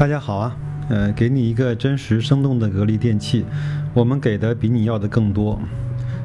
[0.00, 0.56] 大家好啊，
[0.88, 3.44] 呃，给你一个真实生动的格力电器，
[3.92, 5.60] 我们给的比你要的更多。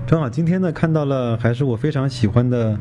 [0.08, 2.80] 正好今天呢看到了，还是我非常喜欢的。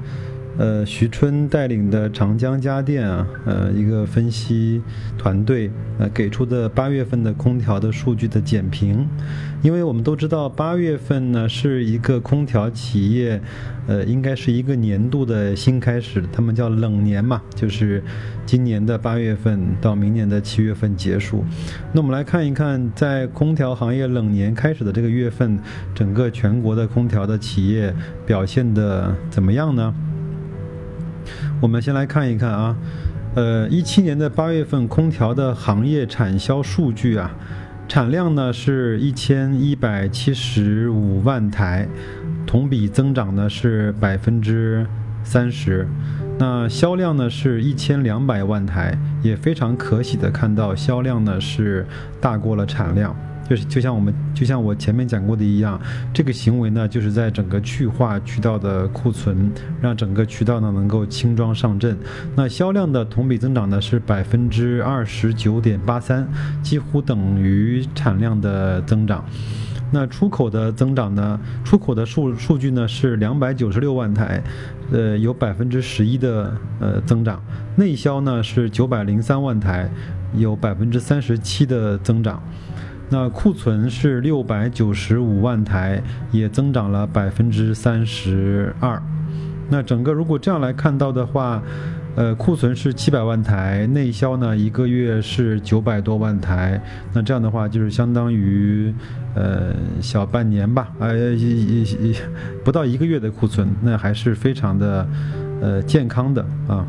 [0.57, 4.81] 呃，徐春带领的长江家电啊，呃，一个分析
[5.19, 5.69] 团队
[5.99, 9.05] 呃给出的八月份的空调的数据的简评，
[9.63, 13.41] 因为我们都知道八月份呢是一个空调企业，
[13.89, 18.01] 呃，应该是一个年度的新开始，他们叫冷年嘛，就是
[18.47, 21.45] 今年的八月份到明年的七月份结束。
[21.93, 25.59] 那我们来看一看，在空调行业冷年开始的这个月份，
[25.93, 27.93] 整个全国的空调的企业
[28.25, 29.93] 表现的怎么样呢？
[31.61, 32.77] 我们先来看一看啊，
[33.35, 37.31] 呃，一七年的八月份空调的行业产销数据啊，
[37.89, 41.89] 产量呢是一千一百七十五万台，
[42.47, 44.87] 同比增长呢是百分之
[45.23, 45.87] 三十，
[46.39, 51.87] 那销量呢是一千两百万台，也非常可喜的看到销量呢是
[52.21, 53.15] 大过了产量。
[53.49, 55.81] 就是就像我们就像我前面讲过的一样，
[56.13, 61.97] 这个行为呢，就是在整个去化渠道的库存，让整个渠道呢能够轻装上阵。
[62.35, 66.27] 那销量的同比增长呢是百分之二十九点八三，
[66.63, 69.25] 几乎等于产量的增长。
[69.93, 74.43] 那出口的增长呢，出口的数数据呢是两百九十六万台，
[74.91, 77.41] 呃，有百分之十一的呃增长。
[77.77, 79.89] 内销呢是九百零三万台，
[80.35, 82.43] 有百分之三十七的增长。
[83.11, 86.03] 那库存是六百九十五万台，
[86.33, 89.01] 也增长了百分之三十二。
[89.69, 91.63] 那整个如果这样来看到的话，
[92.17, 96.81] 呃，库存是七百万台，内销呢一个月是九百多万台。
[97.13, 98.93] 那这样的话就是相当于
[99.35, 102.17] 呃小半年吧，呃一一
[102.65, 105.07] 不到一个月的库存，那还是非常的
[105.61, 106.87] 呃健康的啊。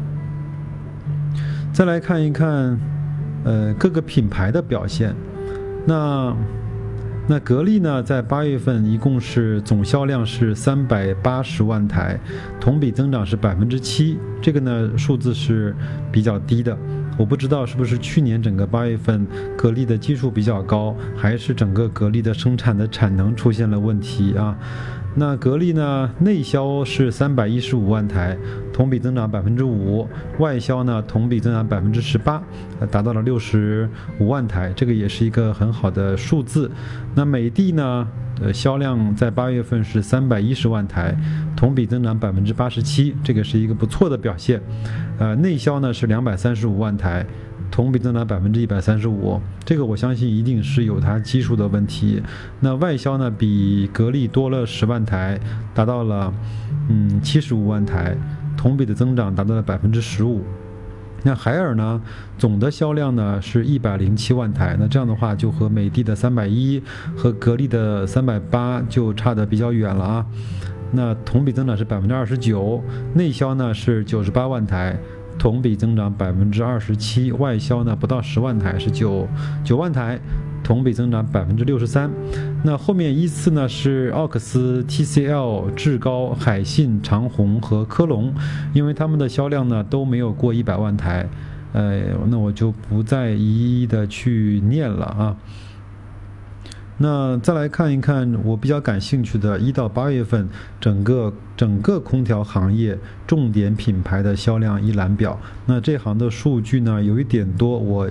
[1.73, 2.79] 再来看一看
[3.43, 5.13] 呃各个品牌的表现。
[5.85, 6.35] 那，
[7.27, 12.19] 那格力呢，在八月份一共是总销量是三百八十万台，
[12.59, 15.75] 同比增长是百分之七，这个呢数字是
[16.11, 16.77] 比较低的。
[17.17, 24.57] 我不知道是不是去年整个八月份格力的基数比较高，还是整个格力的生产的产能出现了问题啊？
[25.17, 26.11] 那格力呢？
[26.19, 28.37] 内销是三百一十五万台，
[28.73, 30.05] 同比增长百分之五；
[30.39, 32.43] 外销呢，同比增长百分之十八，
[32.91, 33.89] 达到了六十
[34.19, 36.69] 五万台，这个也是一个很好的数字。
[37.15, 38.07] 那美的呢？
[38.41, 41.15] 呃，销量在八月份是三百一十万台，
[41.55, 44.61] 同比增长百分之八十七，这个是一个不错的表现。
[45.17, 47.25] 呃，内销呢是两百三十五万台。
[47.75, 52.23] 同比增长百分之一百三十五，这个我相信一定是有它基数的问题。
[52.61, 55.37] 那外销呢，比格力多了十万台，
[55.73, 56.33] 达到了
[56.87, 58.15] 嗯七十五万台，
[58.55, 60.41] 同比的增长达到了百分之十五。
[61.23, 62.01] 那海尔呢，
[62.37, 66.81] 总的销量呢是一百零七万台，那这样的话就和美的的三百一
[67.13, 70.25] 和格力的三百八就差的比较远了啊。
[70.93, 72.81] 那同比增长是百分之二十九，
[73.15, 74.97] 内销呢是九十八万台。
[75.37, 79.27] 同比增长百分之二十七，外销呢不到十万台，是九
[79.63, 80.19] 九万台，
[80.63, 82.09] 同比增长百分之六十三。
[82.63, 88.33] 那后面依次呢是奥克斯、TCL、志高、海信、长虹和科龙，
[88.73, 91.27] 因为他们的销量呢都没有过一百万台，
[91.73, 95.35] 呃，那我就不再一一的去念了啊。
[96.97, 100.47] 那再来看一看我比较感兴趣的，一到八月份
[100.79, 102.97] 整个整个空调行业
[103.27, 105.37] 重点品牌的销量一览表。
[105.65, 108.09] 那这行的数据呢有一点多，我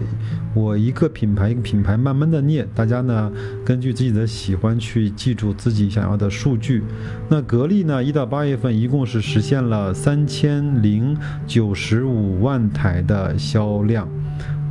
[0.52, 3.32] 我一个品牌一个品牌慢慢的念，大家呢
[3.64, 6.82] 根据自己的喜欢去记住自己想要的数据。
[7.30, 11.16] 那格力呢一到八月份一共是实现了三千零
[11.46, 14.06] 九十五万台的销量，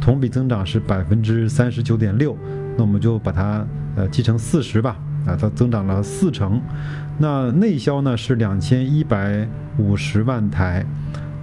[0.03, 2.37] 同比增长是百分之三十九点六。
[2.75, 3.65] 那我们就把它
[3.95, 6.61] 呃记成四十吧，啊，它增长了四成。
[7.17, 9.47] 那内销呢是两千一百
[9.77, 10.85] 五十万台，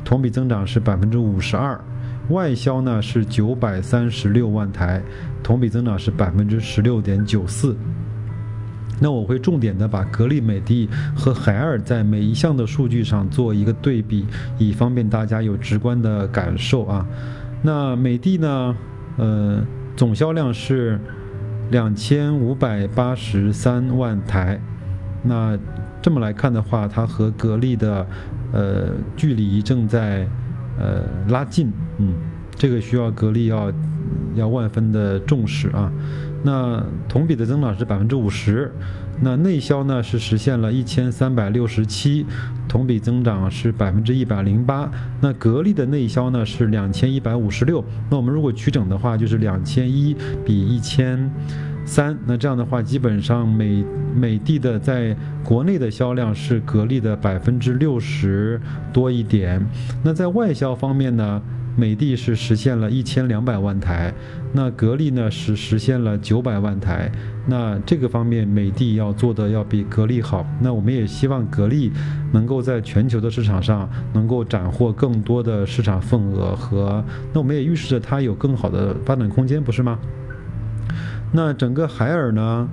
[0.04, 1.80] 同比增长是百分之五十二。
[2.28, 5.02] 外销呢是九百三十六万台，
[5.42, 7.74] 同比增长是百分之十六点九四。
[9.00, 10.86] 那我会重点的把格力、美的
[11.16, 14.26] 和海尔在每一项的数据上做一个对比，
[14.58, 17.06] 以方便大家有直观的感受啊。
[17.62, 18.76] 那美的呢，
[19.16, 19.62] 呃，
[19.96, 20.98] 总销量是。
[21.70, 24.60] 两千五百八十三万台，
[25.22, 25.56] 那
[26.02, 28.04] 这么来看的话，它和格力的
[28.52, 30.26] 呃距离正在
[30.80, 32.14] 呃拉近，嗯，
[32.56, 33.72] 这个需要格力要
[34.34, 35.92] 要万分的重视啊。
[36.42, 38.72] 那同比的增长是百分之五十，
[39.20, 42.26] 那内销呢是实现了一千三百六十七，
[42.70, 44.88] 同比增长是百分之一百零八。
[45.20, 47.84] 那格力的内销呢是两千一百五十六。
[48.08, 51.28] 那我们如果取整的话，就是两千一比一千
[51.84, 52.16] 三。
[52.26, 53.84] 那这样的话，基本上美
[54.14, 58.60] 美的的在国内的销量是格力的百分之六十
[58.92, 59.60] 多一点。
[60.04, 61.42] 那在外销方面呢？
[61.76, 64.12] 美的是实现了一千两百万台，
[64.52, 67.10] 那格力呢是实现了九百万台，
[67.46, 71.90] 那这个方面美的要做的要比格力好，那我们也希望格力
[72.32, 77.02] 能够在全球的市场上能够斩获更多的市场份额和，
[77.32, 79.98] 那我们也预示着它有更好的发展空间，不是吗？
[81.32, 82.68] 那整个海尔呢，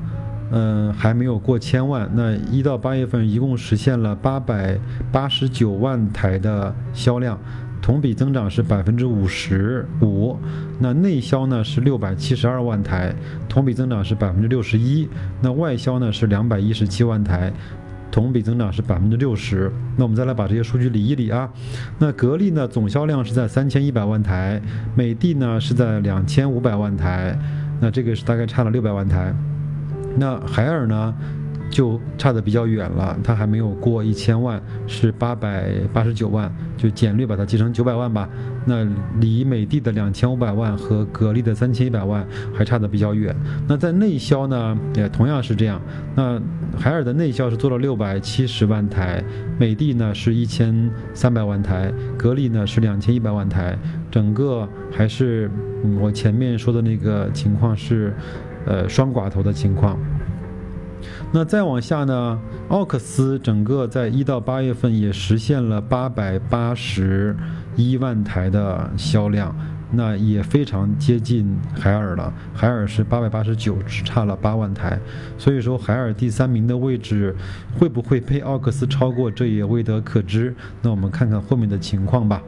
[0.52, 4.78] 嗯，还没有过千万，那一到八月份一共实现了八百
[5.12, 7.40] 八十九万台的销量。
[7.82, 10.38] 同比增长是百分之五十五，
[10.80, 13.16] 那内销呢是六百七十二万台，
[13.48, 15.08] 同比增长是百分之六十一，
[15.42, 17.52] 那外销呢是两百一十七万台，
[18.12, 19.72] 同比增长是百分之六十。
[19.96, 21.50] 那我们再来把这些数据理一理啊，
[21.98, 24.62] 那格力呢总销量是在三千一百万台，
[24.96, 27.38] 美的呢是在两千五百万台，
[27.80, 29.34] 那这个是大概差了六百万台，
[30.18, 31.14] 那海尔呢？
[31.69, 38.28] 就差的比较远了，它还没有过一千万，是八百八十九万，就简略把它记成九百万吧。
[38.66, 38.86] 那
[39.19, 43.36] 离美的的两千五百万和格力的三千一百万还差的比较远。
[43.68, 45.81] 那在内销呢，也同样是这样。
[46.16, 46.42] 那
[46.78, 49.24] 海尔的内销是做了六百七十万台，
[49.58, 53.78] 美的呢是一千三百万台，格力呢是两千一百万台，
[54.12, 55.50] 整个还是
[56.00, 58.14] 我前面说的那个情况是，
[58.66, 59.98] 呃双寡头的情况。
[61.34, 62.40] 那再往下呢？
[62.70, 67.36] 奥克斯整个在一到八月份也实现了八百八十
[67.76, 69.54] 一万台的销量，
[69.92, 72.34] 那也非常接近海尔了。
[72.54, 74.98] 海尔是八百八十九，只差了八万台。
[75.38, 77.36] 所以说，海尔第三名的位置
[77.78, 80.56] 会不会被奥克斯超过，这也未得可知。
[80.82, 82.42] 那我们看看后面的情况吧。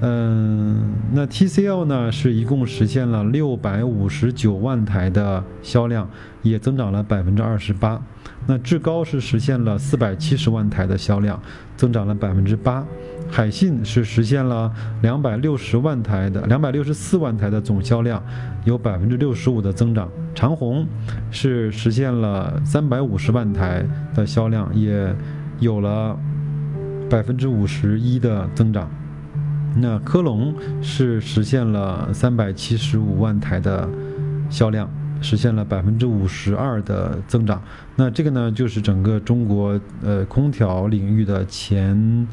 [0.00, 6.08] 嗯，那 TCL 呢是一共实现了六百五十九万台的销量，
[6.42, 8.00] 也增长了百分之二十八。
[8.46, 11.40] 那志高是实现了四百七十万台的销量，
[11.76, 12.84] 增长了百分之八。
[13.30, 14.72] 海信是实现了
[15.02, 18.22] 两百六十万台的两百六十四万台的总销量，
[18.64, 20.08] 有百分之六十五的增长。
[20.34, 20.86] 长虹
[21.30, 23.84] 是实现了三百五十万台
[24.14, 25.12] 的销量，也
[25.58, 26.16] 有了
[27.10, 28.88] 百分之五十一的增长。
[29.80, 33.88] 那科龙是实现了三百七十五万台的
[34.50, 34.88] 销量，
[35.20, 37.62] 实现了百分之五十二的增长。
[37.96, 42.26] 那这个呢，就是整个中国呃空调领域的前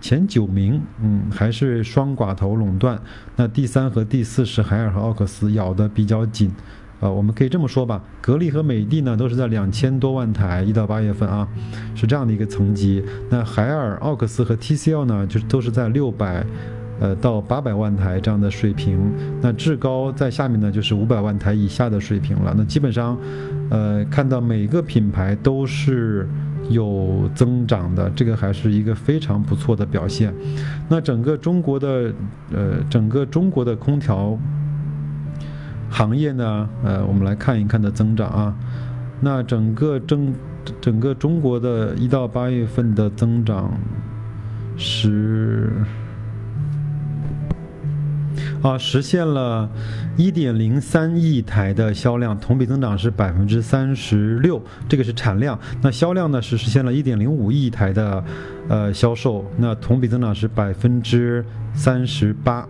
[0.00, 3.00] 前九名，嗯，还是双寡头垄断。
[3.36, 6.50] 那第三和第四是海尔和奥克斯咬得比较紧。
[6.98, 11.46] 呃，我们可以这么说吧，格力和美的呢都是在两千多万台，一到八月份啊，
[11.94, 13.04] 是这样的一个层级。
[13.28, 16.42] 那海尔、奥克斯和 TCL 呢，就是都是在六百，
[16.98, 18.98] 呃到八百万台这样的水平。
[19.42, 22.54] 那志高在下面呢，就是五百万台以下的水平了。
[22.56, 23.18] 那基本上，
[23.68, 26.26] 呃，看到每个品牌都是
[26.70, 30.32] 有增长的，这个还是一个非常不错的表现。
[30.88, 32.10] 那整个中国的，
[32.54, 34.38] 呃，整个中国的空调。
[35.90, 38.54] 行业呢，呃，我们来看一看的增长啊，
[39.20, 40.34] 那整个整
[40.80, 43.72] 整个中国的一到八月份的增长
[44.76, 45.70] 是。
[48.62, 49.68] 啊，实现了
[50.16, 55.56] 1.03亿台的销量，同比增长是百分之三十六，这个是产量。
[55.80, 58.24] 那销量呢是实现了1.05亿台的，
[58.68, 62.66] 呃，销售，那同比增长是百分之三十八。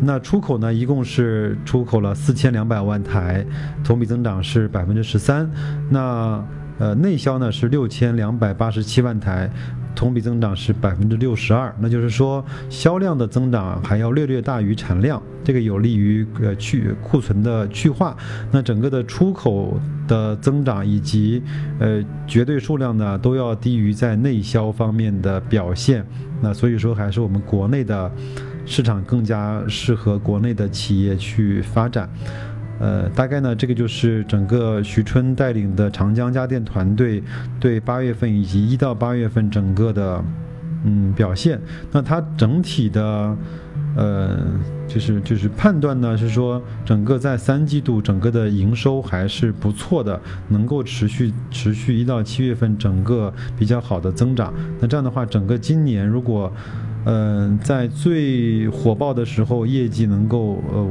[0.00, 3.44] 那出口呢，一共是出口了4200万台，
[3.82, 5.50] 同比增长是百分之十三。
[5.90, 6.44] 那
[6.78, 9.50] 呃，内销呢是6287万台。
[9.96, 18.16] 同比增长是百分之六十二，那就是说销量的增长还要略略大于产量，这个有利于呃去库存的去化。
[18.50, 21.40] 那整个的出口的增长以及
[21.78, 26.04] 呃绝对数量呢，都要低于在内销方面的表现。
[26.40, 28.10] 那所以说还是我们国内的
[28.66, 32.08] 市场更加适合国内的企业去发展。
[32.80, 37.22] 呃，大概呢，这个就是整个徐春带领的长江家电团队
[37.60, 40.22] 对八月份以及一到八月份整个的
[40.84, 41.60] 嗯表现。
[41.92, 43.36] 那它整体的
[43.96, 44.36] 呃，
[44.88, 54.52] 就是就是判断呢，是说整个在三季度整个的营收还是不错的，能够持续持续一到七月份整个比较好的增长。
[54.80, 56.52] 那这样的话，整个今年如果
[57.04, 60.90] 嗯在最火爆的时候业绩能够呃。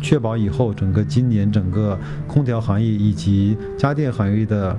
[0.00, 1.98] 确保以后整个今年整个
[2.28, 4.78] 空调行业以及家电行业的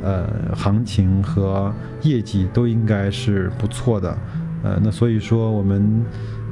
[0.00, 4.16] 呃，行情和业绩都应该是不错的，
[4.62, 6.04] 呃，那所以说我们。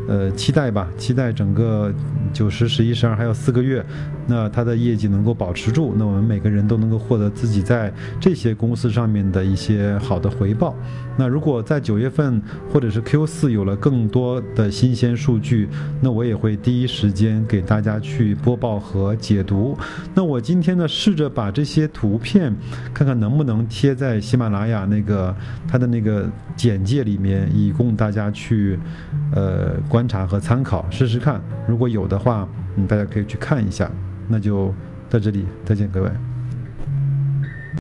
[0.08, 1.92] 呃，期待吧，期待整个
[2.32, 3.84] 九十、十一、十二还有四个月，
[4.26, 10.74] 那它的业绩能够保持住，那我们每个人都能够获得自己在这些公司上面的一些好的回报。
[11.16, 12.40] 那如果在九月份
[12.72, 15.68] 或者是 Q 四有了更多的新鲜数据，
[16.00, 19.76] 那我也会第一时间给大家去播报和解读。
[20.14, 22.54] 那我今天呢，试着把这些图片
[22.94, 25.34] 看看能不能贴在喜马拉雅那个
[25.66, 28.78] 它的那个简介里面，以供大家去
[29.34, 29.76] 呃。
[29.88, 31.40] 观察和参考，试试看。
[31.66, 33.90] 如果有的话，嗯，大家可以去看一下。
[34.28, 34.74] 那就
[35.08, 36.10] 在这里，再见，各位。